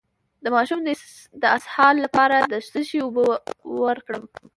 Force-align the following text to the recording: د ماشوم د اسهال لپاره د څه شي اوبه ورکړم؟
د 0.43 0.45
ماشوم 0.55 0.79
د 1.41 1.43
اسهال 1.57 1.95
لپاره 2.05 2.35
د 2.51 2.53
څه 2.71 2.79
شي 2.89 2.99
اوبه 3.03 3.23
ورکړم؟ 3.85 4.23